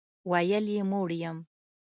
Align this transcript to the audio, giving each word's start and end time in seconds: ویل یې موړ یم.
ویل 0.29 0.65
یې 0.75 0.83
موړ 0.91 1.09
یم. 1.21 1.37